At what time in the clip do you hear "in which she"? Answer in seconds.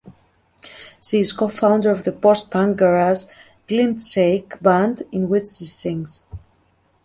5.11-5.65